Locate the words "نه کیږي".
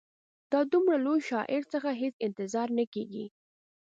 2.77-3.25